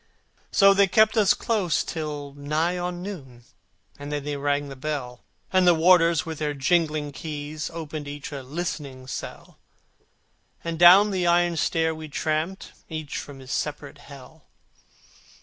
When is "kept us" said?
0.87-1.35